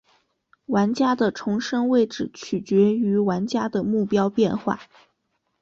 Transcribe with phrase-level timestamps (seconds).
[0.65, 4.79] 玩家的重生位置取决于玩家的目标变化。